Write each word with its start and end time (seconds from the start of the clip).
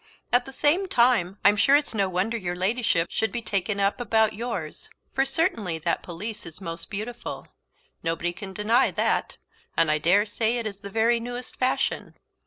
At 0.33 0.45
the 0.45 0.51
same 0.51 0.87
time, 0.87 1.37
I'm 1.45 1.55
sure 1.55 1.75
it's 1.75 1.93
no 1.93 2.09
wonder 2.09 2.35
your 2.35 2.55
Ladyship 2.55 3.07
should 3.11 3.31
be 3.31 3.43
taken 3.43 3.79
up 3.79 4.01
about 4.01 4.33
yours, 4.33 4.89
for 5.13 5.25
certainly 5.25 5.77
that 5.77 6.01
pelisse 6.01 6.47
is 6.47 6.59
most 6.59 6.89
beautiful. 6.89 7.47
Nobody 8.01 8.33
can 8.33 8.51
deny 8.51 8.89
that; 8.89 9.37
and 9.77 9.91
I 9.91 9.99
daresay 9.99 10.55
it 10.55 10.65
is 10.65 10.79
the 10.79 10.89
very 10.89 11.19
newest 11.19 11.55
fashion. 11.55 12.15